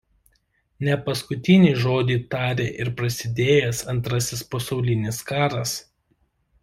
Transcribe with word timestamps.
Ne 0.87 0.95
paskutinį 1.09 1.69
žodį 1.83 2.17
tarė 2.33 2.65
ir 2.85 2.91
prasidėjęs 3.01 3.83
Antrasis 3.95 4.43
pasaulinis 4.55 5.21
karas. 5.33 5.77